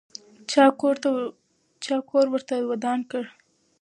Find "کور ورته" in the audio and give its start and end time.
2.09-2.55